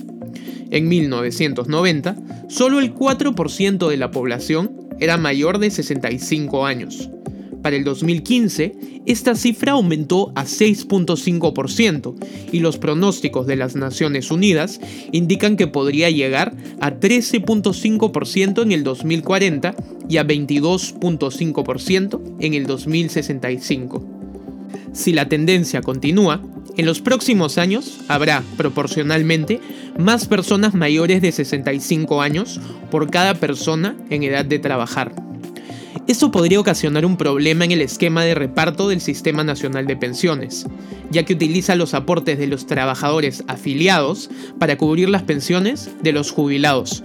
En 0.72 0.90
1990, 0.90 2.18
solo 2.50 2.80
el 2.80 2.94
4% 2.94 3.88
de 3.88 3.98
la 3.98 4.12
población 4.12 4.72
era 5.00 5.18
mayor 5.18 5.60
de 5.60 5.72
65 5.72 6.66
años. 6.66 7.10
Para 7.66 7.78
el 7.78 7.84
2015, 7.84 9.02
esta 9.08 9.34
cifra 9.34 9.72
aumentó 9.72 10.32
a 10.36 10.44
6.5% 10.44 12.14
y 12.52 12.60
los 12.60 12.78
pronósticos 12.78 13.48
de 13.48 13.56
las 13.56 13.76
Naciones 13.76 14.30
Unidas 14.30 14.80
indican 15.12 15.58
que 15.58 15.66
podría 15.66 16.12
llegar 16.12 16.56
a 16.80 16.92
13.5% 16.92 18.62
en 18.62 18.72
el 18.72 18.84
2040 18.84 19.76
y 20.08 20.18
a 20.18 20.28
22.5% 20.28 22.36
en 22.40 22.54
el 22.54 22.68
2065. 22.68 24.06
Si 24.94 25.14
la 25.14 25.28
tendencia 25.28 25.82
continúa, 25.82 26.44
En 26.78 26.86
los 26.86 27.00
próximos 27.00 27.58
años 27.58 28.00
habrá, 28.10 28.44
proporcionalmente, 28.58 29.62
más 29.98 30.28
personas 30.28 30.74
mayores 30.74 31.22
de 31.22 31.32
65 31.32 32.22
años 32.22 32.60
por 32.92 33.10
cada 33.10 33.36
persona 33.36 33.96
en 34.10 34.24
edad 34.24 34.44
de 34.44 34.60
trabajar. 34.60 35.14
Esto 36.08 36.30
podría 36.30 36.60
ocasionar 36.60 37.04
un 37.04 37.18
problema 37.18 37.66
en 37.66 37.72
el 37.72 37.82
esquema 37.82 38.24
de 38.24 38.36
reparto 38.36 38.88
del 38.88 39.02
Sistema 39.02 39.44
Nacional 39.44 39.88
de 39.88 39.98
Pensiones, 39.98 40.68
ya 41.10 41.24
que 41.24 41.34
utiliza 41.34 41.74
los 41.74 41.96
aportes 41.96 42.38
de 42.38 42.46
los 42.46 42.68
trabajadores 42.68 43.44
afiliados 43.48 44.30
para 44.60 44.78
cubrir 44.78 45.10
las 45.10 45.24
pensiones 45.24 45.90
de 46.04 46.12
los 46.12 46.30
jubilados. 46.30 47.04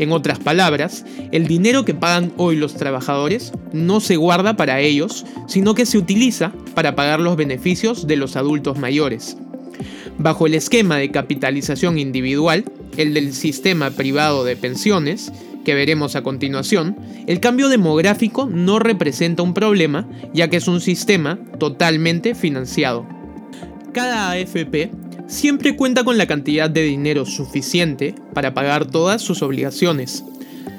En 0.00 0.10
otras 0.10 0.40
palabras, 0.40 1.04
el 1.30 1.46
dinero 1.46 1.84
que 1.84 1.94
pagan 1.94 2.32
hoy 2.38 2.56
los 2.56 2.74
trabajadores 2.74 3.52
no 3.72 4.00
se 4.00 4.16
guarda 4.16 4.56
para 4.56 4.80
ellos, 4.80 5.24
sino 5.46 5.74
que 5.74 5.86
se 5.86 5.98
utiliza 5.98 6.52
para 6.74 6.96
pagar 6.96 7.20
los 7.20 7.36
beneficios 7.36 8.08
de 8.08 8.16
los 8.16 8.34
adultos 8.34 8.78
mayores. 8.78 9.36
Bajo 10.18 10.48
el 10.48 10.54
esquema 10.54 10.96
de 10.96 11.12
capitalización 11.12 12.00
individual, 12.00 12.64
el 12.96 13.14
del 13.14 13.32
sistema 13.32 13.90
privado 13.90 14.42
de 14.42 14.56
pensiones, 14.56 15.32
que 15.64 15.74
veremos 15.74 16.16
a 16.16 16.22
continuación, 16.22 16.96
el 17.26 17.40
cambio 17.40 17.68
demográfico 17.68 18.46
no 18.46 18.78
representa 18.78 19.42
un 19.42 19.54
problema, 19.54 20.08
ya 20.32 20.48
que 20.48 20.56
es 20.56 20.68
un 20.68 20.80
sistema 20.80 21.38
totalmente 21.58 22.34
financiado. 22.34 23.06
Cada 23.92 24.30
AFP 24.30 24.90
siempre 25.28 25.76
cuenta 25.76 26.02
con 26.02 26.18
la 26.18 26.26
cantidad 26.26 26.68
de 26.68 26.82
dinero 26.82 27.24
suficiente 27.24 28.14
para 28.34 28.52
pagar 28.52 28.86
todas 28.86 29.22
sus 29.22 29.42
obligaciones. 29.42 30.24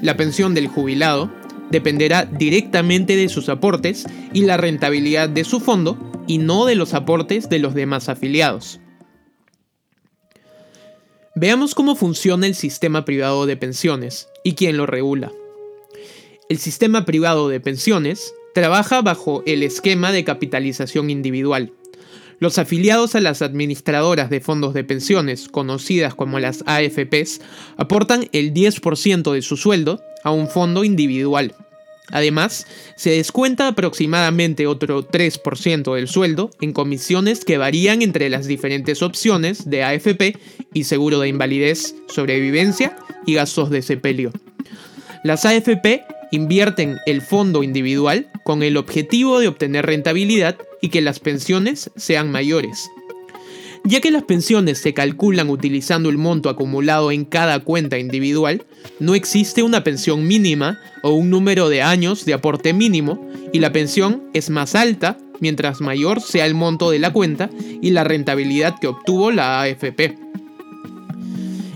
La 0.01 0.17
pensión 0.17 0.53
del 0.53 0.67
jubilado 0.67 1.31
dependerá 1.71 2.25
directamente 2.25 3.15
de 3.15 3.29
sus 3.29 3.47
aportes 3.47 4.05
y 4.33 4.41
la 4.41 4.57
rentabilidad 4.57 5.29
de 5.29 5.45
su 5.45 5.61
fondo 5.61 5.97
y 6.27 6.37
no 6.37 6.65
de 6.65 6.75
los 6.75 6.93
aportes 6.93 7.49
de 7.49 7.59
los 7.59 7.73
demás 7.73 8.09
afiliados. 8.09 8.80
Veamos 11.33 11.75
cómo 11.75 11.95
funciona 11.95 12.45
el 12.45 12.55
sistema 12.55 13.05
privado 13.05 13.45
de 13.45 13.55
pensiones 13.55 14.27
y 14.43 14.53
quién 14.55 14.75
lo 14.75 14.85
regula. 14.85 15.31
El 16.49 16.57
sistema 16.57 17.05
privado 17.05 17.47
de 17.47 17.61
pensiones 17.61 18.33
trabaja 18.53 19.01
bajo 19.01 19.41
el 19.45 19.63
esquema 19.63 20.11
de 20.11 20.25
capitalización 20.25 21.09
individual. 21.09 21.71
Los 22.39 22.57
afiliados 22.57 23.15
a 23.15 23.21
las 23.21 23.41
administradoras 23.41 24.29
de 24.29 24.41
fondos 24.41 24.73
de 24.73 24.83
pensiones, 24.83 25.47
conocidas 25.47 26.15
como 26.15 26.37
las 26.39 26.65
AFPs, 26.65 27.39
aportan 27.77 28.27
el 28.33 28.53
10% 28.53 29.31
de 29.31 29.41
su 29.41 29.55
sueldo 29.55 30.01
a 30.25 30.31
un 30.31 30.49
fondo 30.49 30.83
individual. 30.83 31.55
Además, 32.11 32.67
se 32.95 33.11
descuenta 33.11 33.67
aproximadamente 33.67 34.67
otro 34.67 35.07
3% 35.07 35.95
del 35.95 36.07
sueldo 36.07 36.51
en 36.61 36.73
comisiones 36.73 37.45
que 37.45 37.57
varían 37.57 38.01
entre 38.01 38.29
las 38.29 38.47
diferentes 38.47 39.01
opciones 39.01 39.69
de 39.69 39.83
AFP 39.83 40.37
y 40.73 40.83
seguro 40.83 41.19
de 41.19 41.29
invalidez, 41.29 41.95
sobrevivencia 42.07 42.97
y 43.25 43.35
gastos 43.35 43.69
de 43.69 43.81
sepelio. 43.81 44.31
Las 45.23 45.45
AFP 45.45 46.03
invierten 46.31 46.97
el 47.05 47.21
fondo 47.21 47.63
individual 47.63 48.29
con 48.43 48.63
el 48.63 48.77
objetivo 48.77 49.39
de 49.39 49.47
obtener 49.47 49.85
rentabilidad 49.85 50.57
y 50.81 50.89
que 50.89 51.01
las 51.01 51.19
pensiones 51.19 51.91
sean 51.95 52.31
mayores. 52.31 52.89
Ya 53.83 53.99
que 53.99 54.11
las 54.11 54.23
pensiones 54.23 54.77
se 54.77 54.93
calculan 54.93 55.49
utilizando 55.49 56.09
el 56.09 56.17
monto 56.17 56.49
acumulado 56.49 57.11
en 57.11 57.25
cada 57.25 57.59
cuenta 57.59 57.97
individual, 57.97 58.63
no 58.99 59.15
existe 59.15 59.63
una 59.63 59.83
pensión 59.83 60.27
mínima 60.27 60.79
o 61.01 61.11
un 61.11 61.29
número 61.29 61.67
de 61.67 61.81
años 61.81 62.23
de 62.25 62.33
aporte 62.33 62.73
mínimo 62.73 63.27
y 63.51 63.59
la 63.59 63.71
pensión 63.71 64.23
es 64.33 64.49
más 64.49 64.75
alta 64.75 65.17
mientras 65.39 65.81
mayor 65.81 66.21
sea 66.21 66.45
el 66.45 66.53
monto 66.53 66.91
de 66.91 66.99
la 66.99 67.11
cuenta 67.11 67.49
y 67.81 67.89
la 67.89 68.03
rentabilidad 68.03 68.79
que 68.79 68.87
obtuvo 68.87 69.31
la 69.31 69.61
AFP. 69.61 70.15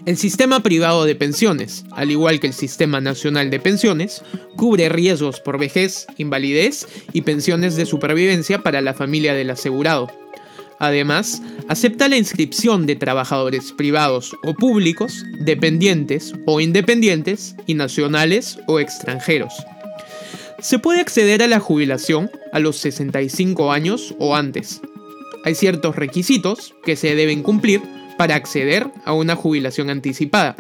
El 0.05 0.17
sistema 0.17 0.61
privado 0.61 1.05
de 1.05 1.15
pensiones, 1.15 1.83
al 1.91 2.11
igual 2.11 2.39
que 2.39 2.45
el 2.45 2.53
sistema 2.53 3.01
nacional 3.01 3.49
de 3.49 3.59
pensiones, 3.59 4.21
cubre 4.55 4.87
riesgos 4.87 5.39
por 5.39 5.57
vejez, 5.57 6.05
invalidez 6.17 6.87
y 7.11 7.23
pensiones 7.23 7.75
de 7.75 7.87
supervivencia 7.87 8.61
para 8.61 8.81
la 8.81 8.93
familia 8.93 9.33
del 9.33 9.49
asegurado. 9.49 10.24
Además, 10.79 11.41
acepta 11.67 12.09
la 12.09 12.17
inscripción 12.17 12.85
de 12.85 12.95
trabajadores 12.95 13.71
privados 13.71 14.35
o 14.43 14.53
públicos, 14.53 15.23
dependientes 15.39 16.33
o 16.45 16.59
independientes 16.59 17.55
y 17.65 17.75
nacionales 17.75 18.59
o 18.67 18.79
extranjeros. 18.79 19.53
Se 20.59 20.79
puede 20.79 20.99
acceder 20.99 21.43
a 21.43 21.47
la 21.47 21.59
jubilación 21.59 22.29
a 22.51 22.59
los 22.59 22.77
65 22.77 23.71
años 23.71 24.15
o 24.19 24.35
antes. 24.35 24.81
Hay 25.43 25.55
ciertos 25.55 25.95
requisitos 25.95 26.73
que 26.83 26.95
se 26.95 27.15
deben 27.15 27.43
cumplir 27.43 27.81
para 28.17 28.35
acceder 28.35 28.87
a 29.05 29.13
una 29.13 29.35
jubilación 29.35 29.89
anticipada. 29.89 30.55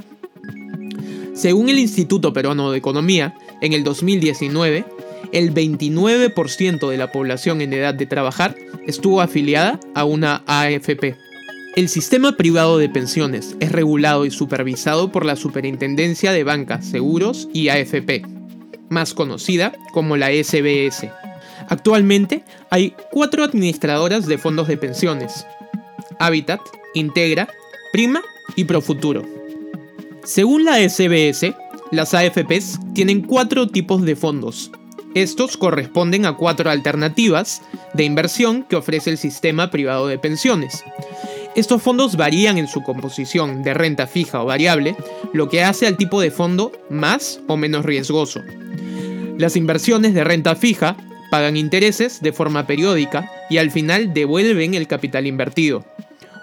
Según 1.33 1.69
el 1.69 1.79
Instituto 1.79 2.33
Peruano 2.33 2.71
de 2.71 2.77
Economía, 2.77 3.35
en 3.61 3.73
el 3.73 3.83
2019, 3.83 4.85
el 5.35 5.53
29% 5.53 6.89
de 6.89 6.97
la 6.97 7.11
población 7.11 7.59
en 7.59 7.73
edad 7.73 7.93
de 7.93 8.05
trabajar 8.05 8.55
estuvo 8.87 9.19
afiliada 9.19 9.81
a 9.93 10.05
una 10.05 10.43
AFP. 10.47 11.17
El 11.75 11.89
sistema 11.89 12.37
privado 12.37 12.77
de 12.77 12.87
pensiones 12.87 13.57
es 13.59 13.73
regulado 13.73 14.25
y 14.25 14.31
supervisado 14.31 15.11
por 15.11 15.25
la 15.25 15.35
Superintendencia 15.35 16.31
de 16.31 16.45
Bancas, 16.45 16.85
Seguros 16.85 17.49
y 17.51 17.67
AFP, 17.67 18.25
más 18.87 19.13
conocida 19.13 19.73
como 19.91 20.15
la 20.15 20.29
SBS. 20.29 21.09
Actualmente 21.67 22.45
hay 22.69 22.93
cuatro 23.11 23.43
administradoras 23.43 24.27
de 24.27 24.37
fondos 24.37 24.69
de 24.69 24.77
pensiones, 24.77 25.45
Habitat, 26.17 26.61
Integra, 26.93 27.49
Prima 27.91 28.21
y 28.55 28.63
Profuturo. 28.63 29.25
Según 30.23 30.63
la 30.63 30.77
SBS, 30.77 31.53
las 31.91 32.13
AFPs 32.13 32.79
tienen 32.93 33.21
cuatro 33.21 33.67
tipos 33.67 34.03
de 34.03 34.15
fondos, 34.15 34.71
estos 35.15 35.55
corresponden 35.55 36.25
a 36.25 36.35
cuatro 36.35 36.69
alternativas 36.69 37.61
de 37.93 38.03
inversión 38.03 38.63
que 38.63 38.75
ofrece 38.75 39.09
el 39.09 39.17
sistema 39.17 39.71
privado 39.71 40.07
de 40.07 40.19
pensiones. 40.19 40.83
Estos 41.55 41.81
fondos 41.81 42.17
varían 42.17 42.57
en 42.57 42.67
su 42.67 42.83
composición 42.83 43.63
de 43.63 43.73
renta 43.73 44.07
fija 44.07 44.43
o 44.43 44.45
variable, 44.45 44.97
lo 45.31 45.47
que 45.47 45.63
hace 45.63 45.87
al 45.87 45.95
tipo 45.95 46.19
de 46.19 46.31
fondo 46.31 46.73
más 46.89 47.39
o 47.47 47.55
menos 47.55 47.85
riesgoso. 47.85 48.41
Las 49.37 49.55
inversiones 49.55 50.13
de 50.13 50.25
renta 50.25 50.55
fija 50.55 50.97
pagan 51.31 51.55
intereses 51.55 52.21
de 52.21 52.33
forma 52.33 52.67
periódica 52.67 53.31
y 53.49 53.57
al 53.57 53.71
final 53.71 54.13
devuelven 54.13 54.73
el 54.73 54.87
capital 54.87 55.27
invertido. 55.27 55.85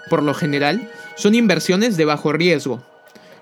Por 0.09 0.23
lo 0.23 0.33
general, 0.33 0.89
son 1.15 1.35
inversiones 1.35 1.95
de 1.95 2.05
bajo 2.05 2.33
riesgo, 2.33 2.83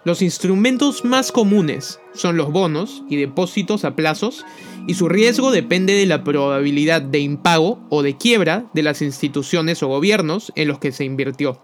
los 0.04 0.24
instrumentos 0.24 1.06
más 1.06 1.32
comunes 1.32 2.00
son 2.14 2.36
los 2.36 2.52
bonos 2.52 3.04
y 3.08 3.18
depósitos 3.18 3.86
a 3.86 3.96
plazos 3.96 4.46
y 4.88 4.96
su 4.96 5.08
riesgo 5.08 5.52
depende 5.52 5.94
de 5.94 6.08
la 6.08 6.24
probabilidad 6.24 7.04
de 7.04 7.20
impago 7.20 7.80
o 7.90 8.02
de 8.02 8.18
quiebra 8.18 8.66
de 8.74 8.82
las 8.82 9.04
instituciones 9.04 9.84
o 9.84 9.88
gobiernos 9.88 10.52
en 10.56 10.68
los 10.68 10.80
que 10.80 10.92
se 10.92 11.06
invirtió. 11.06 11.62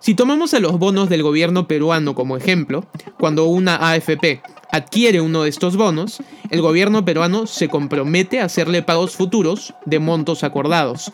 Si 0.00 0.14
tomamos 0.14 0.52
a 0.52 0.60
los 0.60 0.78
bonos 0.78 1.08
del 1.08 1.22
gobierno 1.22 1.66
peruano 1.66 2.14
como 2.14 2.36
ejemplo, 2.36 2.86
cuando 3.18 3.46
una 3.46 3.76
AFP 3.76 4.42
adquiere 4.70 5.22
uno 5.22 5.44
de 5.44 5.48
estos 5.48 5.76
bonos, 5.76 6.18
el 6.50 6.60
gobierno 6.60 7.06
peruano 7.06 7.46
se 7.46 7.68
compromete 7.68 8.40
a 8.40 8.44
hacerle 8.44 8.82
pagos 8.82 9.16
futuros 9.16 9.72
de 9.86 9.98
montos 9.98 10.44
acordados. 10.44 11.10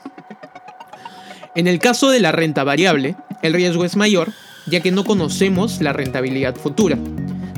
En 1.54 1.68
el 1.68 1.78
caso 1.78 2.10
de 2.10 2.18
la 2.18 2.32
renta 2.32 2.64
variable, 2.64 3.14
el 3.42 3.52
riesgo 3.52 3.84
es 3.84 3.94
mayor 3.94 4.32
ya 4.66 4.80
que 4.80 4.92
no 4.92 5.04
conocemos 5.04 5.80
la 5.80 5.92
rentabilidad 5.92 6.56
futura. 6.56 6.98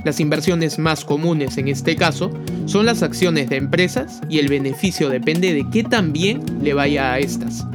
Las 0.04 0.20
inversiones 0.20 0.78
más 0.78 1.04
comunes 1.04 1.56
en 1.56 1.68
este 1.68 1.96
caso 1.96 2.30
son 2.66 2.86
las 2.86 3.02
acciones 3.02 3.48
de 3.48 3.56
empresas 3.56 4.20
y 4.28 4.38
el 4.38 4.48
beneficio 4.48 5.08
depende 5.08 5.54
de 5.54 5.68
qué 5.70 5.82
tan 5.82 6.12
bien 6.12 6.42
le 6.62 6.74
vaya 6.74 7.12
a 7.12 7.18
estas. 7.18 7.66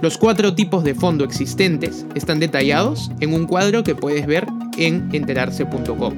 Los 0.00 0.18
cuatro 0.18 0.54
tipos 0.54 0.84
de 0.84 0.94
fondo 0.94 1.24
existentes 1.24 2.04
están 2.14 2.40
detallados 2.40 3.10
en 3.20 3.34
un 3.34 3.46
cuadro 3.46 3.84
que 3.84 3.94
puedes 3.94 4.26
ver 4.26 4.46
en 4.76 5.08
enterarse.com. 5.12 6.14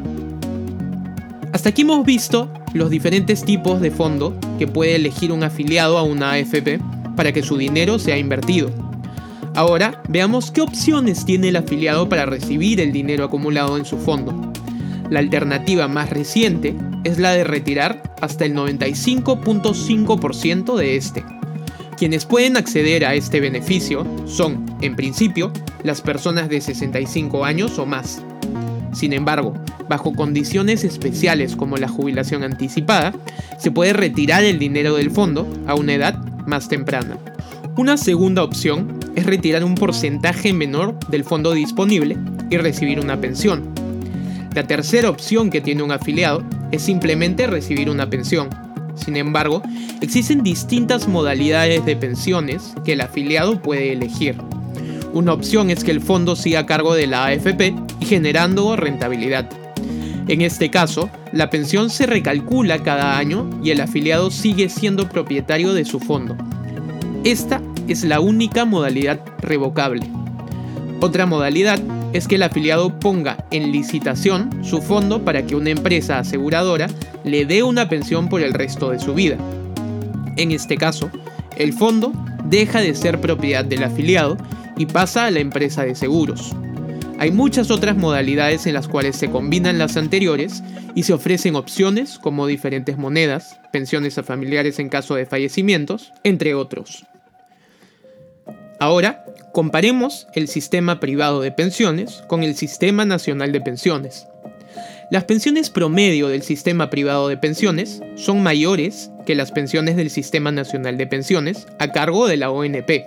Hasta 1.52 1.68
aquí 1.68 1.82
hemos 1.82 2.04
visto 2.04 2.50
los 2.72 2.90
diferentes 2.90 3.44
tipos 3.44 3.80
de 3.80 3.90
fondo 3.90 4.36
que 4.58 4.66
puede 4.66 4.96
elegir 4.96 5.32
un 5.32 5.44
afiliado 5.44 5.98
a 5.98 6.02
una 6.02 6.32
AFP 6.32 6.80
para 7.14 7.32
que 7.32 7.42
su 7.42 7.56
dinero 7.56 7.98
sea 7.98 8.18
invertido. 8.18 8.83
Ahora 9.54 10.02
veamos 10.08 10.50
qué 10.50 10.62
opciones 10.62 11.24
tiene 11.24 11.50
el 11.50 11.56
afiliado 11.56 12.08
para 12.08 12.26
recibir 12.26 12.80
el 12.80 12.90
dinero 12.90 13.24
acumulado 13.24 13.76
en 13.76 13.84
su 13.84 13.98
fondo. 13.98 14.52
La 15.10 15.20
alternativa 15.20 15.86
más 15.86 16.10
reciente 16.10 16.74
es 17.04 17.20
la 17.20 17.30
de 17.32 17.44
retirar 17.44 18.02
hasta 18.20 18.46
el 18.46 18.54
95.5% 18.54 20.76
de 20.76 20.96
este. 20.96 21.24
Quienes 21.96 22.26
pueden 22.26 22.56
acceder 22.56 23.04
a 23.04 23.14
este 23.14 23.38
beneficio 23.38 24.04
son, 24.26 24.66
en 24.80 24.96
principio, 24.96 25.52
las 25.84 26.00
personas 26.00 26.48
de 26.48 26.60
65 26.60 27.44
años 27.44 27.78
o 27.78 27.86
más. 27.86 28.24
Sin 28.92 29.12
embargo, 29.12 29.54
bajo 29.88 30.14
condiciones 30.14 30.82
especiales 30.82 31.54
como 31.54 31.76
la 31.76 31.86
jubilación 31.86 32.42
anticipada, 32.42 33.14
se 33.58 33.70
puede 33.70 33.92
retirar 33.92 34.42
el 34.42 34.58
dinero 34.58 34.96
del 34.96 35.12
fondo 35.12 35.46
a 35.68 35.76
una 35.76 35.94
edad 35.94 36.18
más 36.46 36.68
temprana. 36.68 37.18
Una 37.76 37.96
segunda 37.96 38.42
opción 38.42 39.03
es 39.14 39.26
retirar 39.26 39.64
un 39.64 39.74
porcentaje 39.74 40.52
menor 40.52 40.98
del 41.08 41.24
fondo 41.24 41.52
disponible 41.52 42.16
y 42.50 42.56
recibir 42.56 43.00
una 43.00 43.20
pensión. 43.20 43.72
La 44.54 44.66
tercera 44.66 45.10
opción 45.10 45.50
que 45.50 45.60
tiene 45.60 45.82
un 45.82 45.92
afiliado 45.92 46.44
es 46.70 46.82
simplemente 46.82 47.46
recibir 47.46 47.90
una 47.90 48.08
pensión. 48.08 48.50
Sin 48.94 49.16
embargo, 49.16 49.62
existen 50.00 50.42
distintas 50.42 51.08
modalidades 51.08 51.84
de 51.84 51.96
pensiones 51.96 52.74
que 52.84 52.92
el 52.92 53.00
afiliado 53.00 53.60
puede 53.60 53.92
elegir. 53.92 54.36
Una 55.12 55.32
opción 55.32 55.70
es 55.70 55.84
que 55.84 55.90
el 55.90 56.00
fondo 56.00 56.36
siga 56.36 56.60
a 56.60 56.66
cargo 56.66 56.94
de 56.94 57.06
la 57.06 57.26
AFP 57.26 57.74
y 58.00 58.06
generando 58.06 58.74
rentabilidad. 58.76 59.48
En 60.26 60.40
este 60.40 60.70
caso, 60.70 61.10
la 61.32 61.50
pensión 61.50 61.90
se 61.90 62.06
recalcula 62.06 62.82
cada 62.82 63.18
año 63.18 63.50
y 63.62 63.70
el 63.70 63.80
afiliado 63.80 64.30
sigue 64.30 64.68
siendo 64.68 65.08
propietario 65.08 65.74
de 65.74 65.84
su 65.84 66.00
fondo. 66.00 66.36
Esta 67.24 67.60
es 67.88 68.04
la 68.04 68.20
única 68.20 68.64
modalidad 68.64 69.20
revocable. 69.40 70.06
Otra 71.00 71.26
modalidad 71.26 71.80
es 72.12 72.28
que 72.28 72.36
el 72.36 72.44
afiliado 72.44 72.98
ponga 73.00 73.44
en 73.50 73.72
licitación 73.72 74.64
su 74.64 74.80
fondo 74.80 75.24
para 75.24 75.44
que 75.44 75.56
una 75.56 75.70
empresa 75.70 76.18
aseguradora 76.18 76.88
le 77.24 77.44
dé 77.44 77.62
una 77.62 77.88
pensión 77.88 78.28
por 78.28 78.40
el 78.40 78.54
resto 78.54 78.90
de 78.90 79.00
su 79.00 79.14
vida. 79.14 79.36
En 80.36 80.52
este 80.52 80.76
caso, 80.76 81.10
el 81.56 81.72
fondo 81.72 82.12
deja 82.44 82.80
de 82.80 82.94
ser 82.94 83.20
propiedad 83.20 83.64
del 83.64 83.84
afiliado 83.84 84.36
y 84.76 84.86
pasa 84.86 85.26
a 85.26 85.30
la 85.30 85.40
empresa 85.40 85.84
de 85.84 85.94
seguros. 85.94 86.54
Hay 87.18 87.30
muchas 87.30 87.70
otras 87.70 87.96
modalidades 87.96 88.66
en 88.66 88.74
las 88.74 88.88
cuales 88.88 89.16
se 89.16 89.30
combinan 89.30 89.78
las 89.78 89.96
anteriores 89.96 90.62
y 90.94 91.04
se 91.04 91.12
ofrecen 91.12 91.56
opciones 91.56 92.18
como 92.18 92.46
diferentes 92.46 92.98
monedas, 92.98 93.60
pensiones 93.72 94.18
a 94.18 94.22
familiares 94.22 94.78
en 94.78 94.88
caso 94.88 95.14
de 95.14 95.26
fallecimientos, 95.26 96.12
entre 96.22 96.54
otros. 96.54 97.06
Ahora, 98.78 99.24
comparemos 99.52 100.26
el 100.34 100.48
sistema 100.48 101.00
privado 101.00 101.40
de 101.40 101.52
pensiones 101.52 102.22
con 102.26 102.42
el 102.42 102.56
Sistema 102.56 103.04
Nacional 103.04 103.52
de 103.52 103.60
Pensiones. 103.60 104.26
Las 105.10 105.24
pensiones 105.24 105.70
promedio 105.70 106.28
del 106.28 106.42
sistema 106.42 106.90
privado 106.90 107.28
de 107.28 107.36
pensiones 107.36 108.00
son 108.16 108.42
mayores 108.42 109.10
que 109.26 109.34
las 109.34 109.52
pensiones 109.52 109.96
del 109.96 110.10
Sistema 110.10 110.50
Nacional 110.50 110.96
de 110.96 111.06
Pensiones 111.06 111.66
a 111.78 111.92
cargo 111.92 112.26
de 112.26 112.36
la 112.36 112.50
ONP. 112.50 113.04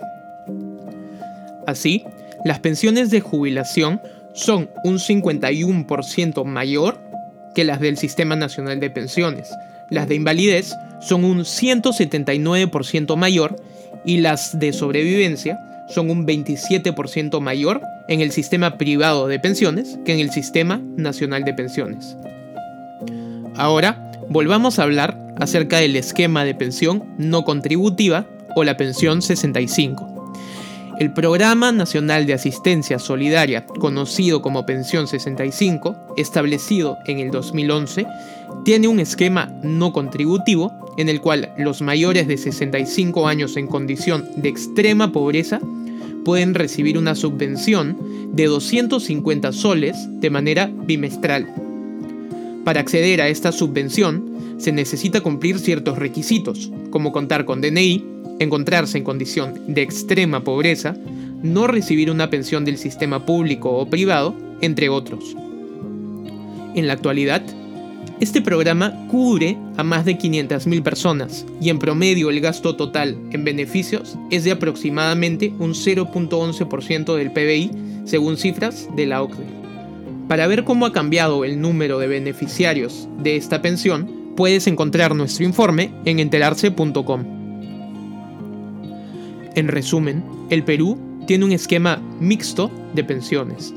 Así, 1.66 2.04
las 2.44 2.60
pensiones 2.60 3.10
de 3.10 3.20
jubilación 3.20 4.00
son 4.32 4.70
un 4.84 4.98
51% 4.98 6.44
mayor 6.44 6.98
que 7.54 7.64
las 7.64 7.80
del 7.80 7.98
Sistema 7.98 8.36
Nacional 8.36 8.80
de 8.80 8.90
Pensiones. 8.90 9.50
Las 9.90 10.08
de 10.08 10.14
invalidez 10.14 10.74
son 11.00 11.24
un 11.24 11.40
179% 11.40 13.16
mayor 13.16 13.56
y 14.04 14.18
las 14.18 14.58
de 14.58 14.72
sobrevivencia 14.72 15.58
son 15.88 16.10
un 16.10 16.26
27% 16.26 17.40
mayor 17.40 17.80
en 18.08 18.20
el 18.20 18.30
sistema 18.30 18.76
privado 18.78 19.26
de 19.26 19.38
pensiones 19.38 19.98
que 20.04 20.12
en 20.12 20.20
el 20.20 20.30
Sistema 20.30 20.80
Nacional 20.96 21.44
de 21.44 21.54
Pensiones. 21.54 22.16
Ahora, 23.56 24.12
volvamos 24.28 24.78
a 24.78 24.84
hablar 24.84 25.18
acerca 25.38 25.78
del 25.78 25.96
esquema 25.96 26.44
de 26.44 26.54
pensión 26.54 27.04
no 27.18 27.44
contributiva 27.44 28.26
o 28.54 28.64
la 28.64 28.76
pensión 28.76 29.22
65. 29.22 30.32
El 30.98 31.12
Programa 31.12 31.70
Nacional 31.70 32.26
de 32.26 32.34
Asistencia 32.34 32.98
Solidaria, 32.98 33.64
conocido 33.66 34.42
como 34.42 34.66
Pensión 34.66 35.06
65, 35.06 36.14
establecido 36.16 36.98
en 37.06 37.20
el 37.20 37.30
2011, 37.30 38.04
tiene 38.64 38.88
un 38.88 39.00
esquema 39.00 39.52
no 39.62 39.92
contributivo 39.92 40.72
en 40.96 41.08
el 41.08 41.20
cual 41.20 41.52
los 41.56 41.80
mayores 41.80 42.26
de 42.26 42.36
65 42.36 43.28
años 43.28 43.56
en 43.56 43.66
condición 43.66 44.28
de 44.36 44.48
extrema 44.48 45.12
pobreza 45.12 45.60
pueden 46.24 46.54
recibir 46.54 46.98
una 46.98 47.14
subvención 47.14 47.96
de 48.32 48.46
250 48.46 49.52
soles 49.52 49.96
de 50.20 50.30
manera 50.30 50.70
bimestral. 50.86 51.46
Para 52.64 52.80
acceder 52.80 53.22
a 53.22 53.28
esta 53.28 53.52
subvención 53.52 54.56
se 54.58 54.72
necesita 54.72 55.20
cumplir 55.20 55.58
ciertos 55.58 55.98
requisitos, 55.98 56.70
como 56.90 57.12
contar 57.12 57.44
con 57.44 57.60
DNI, 57.60 58.04
encontrarse 58.40 58.98
en 58.98 59.04
condición 59.04 59.54
de 59.68 59.82
extrema 59.82 60.44
pobreza, 60.44 60.96
no 61.42 61.66
recibir 61.66 62.10
una 62.10 62.28
pensión 62.28 62.64
del 62.64 62.76
sistema 62.76 63.24
público 63.24 63.70
o 63.70 63.88
privado, 63.88 64.34
entre 64.60 64.88
otros. 64.88 65.36
En 66.74 66.86
la 66.86 66.92
actualidad, 66.92 67.42
este 68.20 68.40
programa 68.40 69.06
cubre 69.08 69.56
a 69.76 69.84
más 69.84 70.04
de 70.04 70.18
500.000 70.18 70.82
personas 70.82 71.46
y 71.60 71.70
en 71.70 71.78
promedio 71.78 72.30
el 72.30 72.40
gasto 72.40 72.76
total 72.76 73.16
en 73.30 73.44
beneficios 73.44 74.16
es 74.30 74.44
de 74.44 74.52
aproximadamente 74.52 75.52
un 75.58 75.74
0.11% 75.74 77.16
del 77.16 77.32
PBI 77.32 77.70
según 78.04 78.36
cifras 78.36 78.88
de 78.96 79.06
la 79.06 79.22
OCDE. 79.22 79.46
Para 80.28 80.46
ver 80.46 80.64
cómo 80.64 80.84
ha 80.84 80.92
cambiado 80.92 81.44
el 81.44 81.60
número 81.60 81.98
de 81.98 82.06
beneficiarios 82.06 83.08
de 83.22 83.36
esta 83.36 83.62
pensión, 83.62 84.34
puedes 84.36 84.66
encontrar 84.66 85.14
nuestro 85.14 85.44
informe 85.44 85.90
en 86.04 86.18
enterarse.com. 86.18 87.24
En 89.54 89.68
resumen, 89.68 90.22
el 90.50 90.64
Perú 90.64 90.98
tiene 91.26 91.44
un 91.44 91.52
esquema 91.52 92.02
mixto 92.20 92.70
de 92.94 93.04
pensiones. 93.04 93.74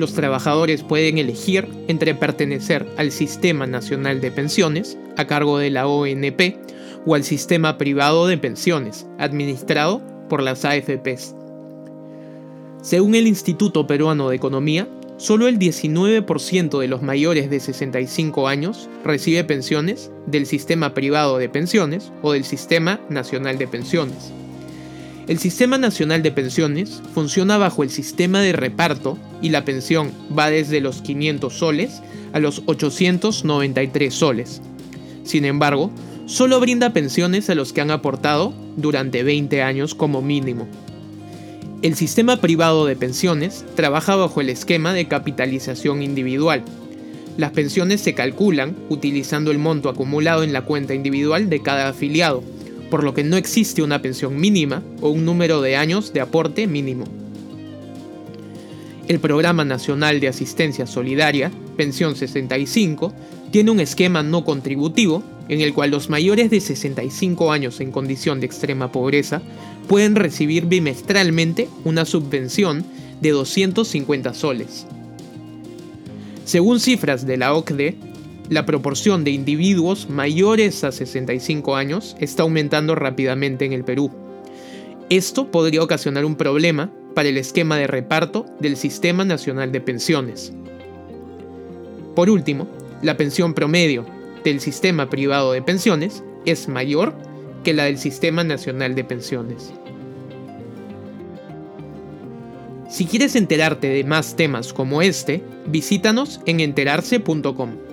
Los 0.00 0.14
trabajadores 0.14 0.82
pueden 0.82 1.18
elegir 1.18 1.68
entre 1.86 2.14
pertenecer 2.14 2.86
al 2.96 3.12
Sistema 3.12 3.66
Nacional 3.66 4.22
de 4.22 4.30
Pensiones, 4.30 4.96
a 5.18 5.26
cargo 5.26 5.58
de 5.58 5.68
la 5.68 5.86
ONP, 5.86 6.56
o 7.04 7.14
al 7.14 7.22
sistema 7.22 7.76
privado 7.76 8.26
de 8.26 8.38
pensiones, 8.38 9.06
administrado 9.18 10.00
por 10.30 10.42
las 10.42 10.64
AFPs. 10.64 11.34
Según 12.80 13.14
el 13.14 13.26
Instituto 13.26 13.86
Peruano 13.86 14.30
de 14.30 14.36
Economía, 14.36 14.88
solo 15.18 15.48
el 15.48 15.58
19% 15.58 16.78
de 16.78 16.88
los 16.88 17.02
mayores 17.02 17.50
de 17.50 17.60
65 17.60 18.48
años 18.48 18.88
recibe 19.04 19.44
pensiones 19.44 20.10
del 20.26 20.46
sistema 20.46 20.94
privado 20.94 21.36
de 21.36 21.50
pensiones 21.50 22.10
o 22.22 22.32
del 22.32 22.44
Sistema 22.44 23.00
Nacional 23.10 23.58
de 23.58 23.68
Pensiones. 23.68 24.32
El 25.30 25.38
Sistema 25.38 25.78
Nacional 25.78 26.24
de 26.24 26.32
Pensiones 26.32 27.00
funciona 27.14 27.56
bajo 27.56 27.84
el 27.84 27.90
sistema 27.90 28.40
de 28.40 28.52
reparto 28.52 29.16
y 29.40 29.50
la 29.50 29.64
pensión 29.64 30.10
va 30.36 30.50
desde 30.50 30.80
los 30.80 31.02
500 31.02 31.54
soles 31.54 32.02
a 32.32 32.40
los 32.40 32.64
893 32.66 34.12
soles. 34.12 34.60
Sin 35.22 35.44
embargo, 35.44 35.92
solo 36.26 36.58
brinda 36.58 36.92
pensiones 36.92 37.48
a 37.48 37.54
los 37.54 37.72
que 37.72 37.80
han 37.80 37.92
aportado 37.92 38.52
durante 38.76 39.22
20 39.22 39.62
años 39.62 39.94
como 39.94 40.20
mínimo. 40.20 40.66
El 41.82 41.94
sistema 41.94 42.40
privado 42.40 42.84
de 42.84 42.96
pensiones 42.96 43.64
trabaja 43.76 44.16
bajo 44.16 44.40
el 44.40 44.48
esquema 44.48 44.92
de 44.94 45.06
capitalización 45.06 46.02
individual. 46.02 46.64
Las 47.36 47.52
pensiones 47.52 48.00
se 48.00 48.14
calculan 48.14 48.74
utilizando 48.88 49.52
el 49.52 49.58
monto 49.58 49.90
acumulado 49.90 50.42
en 50.42 50.52
la 50.52 50.62
cuenta 50.62 50.92
individual 50.92 51.48
de 51.48 51.62
cada 51.62 51.88
afiliado 51.88 52.42
por 52.90 53.04
lo 53.04 53.14
que 53.14 53.24
no 53.24 53.36
existe 53.36 53.82
una 53.82 54.02
pensión 54.02 54.38
mínima 54.38 54.82
o 55.00 55.10
un 55.10 55.24
número 55.24 55.60
de 55.62 55.76
años 55.76 56.12
de 56.12 56.20
aporte 56.20 56.66
mínimo. 56.66 57.04
El 59.08 59.18
Programa 59.18 59.64
Nacional 59.64 60.20
de 60.20 60.28
Asistencia 60.28 60.86
Solidaria, 60.86 61.50
Pensión 61.76 62.14
65, 62.14 63.12
tiene 63.50 63.70
un 63.70 63.80
esquema 63.80 64.22
no 64.22 64.44
contributivo 64.44 65.22
en 65.48 65.60
el 65.60 65.74
cual 65.74 65.90
los 65.90 66.08
mayores 66.08 66.50
de 66.50 66.60
65 66.60 67.50
años 67.50 67.80
en 67.80 67.90
condición 67.90 68.38
de 68.38 68.46
extrema 68.46 68.92
pobreza 68.92 69.42
pueden 69.88 70.14
recibir 70.14 70.66
bimestralmente 70.66 71.68
una 71.84 72.04
subvención 72.04 72.84
de 73.20 73.30
250 73.30 74.32
soles. 74.34 74.86
Según 76.44 76.78
cifras 76.78 77.26
de 77.26 77.36
la 77.36 77.54
OCDE, 77.54 77.96
la 78.50 78.66
proporción 78.66 79.22
de 79.22 79.30
individuos 79.30 80.10
mayores 80.10 80.82
a 80.82 80.90
65 80.90 81.76
años 81.76 82.16
está 82.18 82.42
aumentando 82.42 82.96
rápidamente 82.96 83.64
en 83.64 83.72
el 83.72 83.84
Perú. 83.84 84.10
Esto 85.08 85.52
podría 85.52 85.84
ocasionar 85.84 86.24
un 86.24 86.34
problema 86.34 86.90
para 87.14 87.28
el 87.28 87.38
esquema 87.38 87.78
de 87.78 87.86
reparto 87.86 88.46
del 88.58 88.76
Sistema 88.76 89.24
Nacional 89.24 89.70
de 89.70 89.80
Pensiones. 89.80 90.52
Por 92.16 92.28
último, 92.28 92.66
la 93.02 93.16
pensión 93.16 93.54
promedio 93.54 94.04
del 94.42 94.60
sistema 94.60 95.08
privado 95.08 95.52
de 95.52 95.62
pensiones 95.62 96.24
es 96.44 96.68
mayor 96.68 97.14
que 97.62 97.72
la 97.72 97.84
del 97.84 97.98
Sistema 97.98 98.42
Nacional 98.42 98.96
de 98.96 99.04
Pensiones. 99.04 99.72
Si 102.88 103.04
quieres 103.04 103.36
enterarte 103.36 103.86
de 103.86 104.02
más 104.02 104.34
temas 104.34 104.72
como 104.72 105.02
este, 105.02 105.40
visítanos 105.66 106.40
en 106.46 106.58
enterarse.com. 106.58 107.89